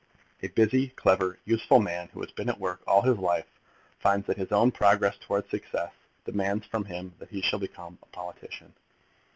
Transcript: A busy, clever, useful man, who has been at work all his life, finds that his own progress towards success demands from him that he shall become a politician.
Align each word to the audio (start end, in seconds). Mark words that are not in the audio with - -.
A 0.41 0.47
busy, 0.47 0.87
clever, 0.87 1.37
useful 1.45 1.79
man, 1.79 2.07
who 2.07 2.21
has 2.21 2.31
been 2.31 2.49
at 2.49 2.59
work 2.59 2.81
all 2.87 3.03
his 3.03 3.19
life, 3.19 3.45
finds 3.99 4.25
that 4.25 4.37
his 4.37 4.51
own 4.51 4.71
progress 4.71 5.15
towards 5.19 5.47
success 5.51 5.91
demands 6.25 6.65
from 6.65 6.85
him 6.85 7.13
that 7.19 7.29
he 7.29 7.43
shall 7.43 7.59
become 7.59 7.99
a 8.01 8.07
politician. 8.07 8.73